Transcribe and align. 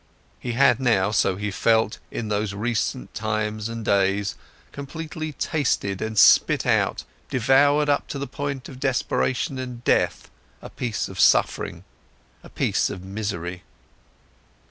He 0.39 0.53
had 0.53 0.79
now, 0.79 1.11
so 1.11 1.35
he 1.35 1.51
felt, 1.51 1.99
in 2.09 2.29
these 2.29 2.55
recent 2.55 3.13
times 3.13 3.69
and 3.69 3.85
days, 3.85 4.33
completely 4.71 5.33
tasted 5.33 6.01
and 6.01 6.17
spit 6.17 6.65
out, 6.65 7.03
devoured 7.29 7.87
up 7.87 8.07
to 8.07 8.17
the 8.17 8.25
point 8.25 8.67
of 8.67 8.79
desperation 8.79 9.59
and 9.59 9.83
death, 9.83 10.31
a 10.59 10.71
piece 10.71 11.07
of 11.07 11.19
suffering, 11.19 11.83
a 12.41 12.49
piece 12.49 12.89
of 12.89 13.03
misery. 13.03 13.61